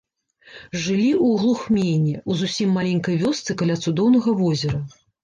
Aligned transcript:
Жылі 0.85 1.09
ў 1.09 1.27
глухмені, 1.41 2.13
у 2.29 2.37
зусім 2.39 2.71
маленькай 2.79 3.19
вёсцы 3.25 3.57
каля 3.61 3.75
цудоўнага 3.85 4.35
возера. 4.41 4.79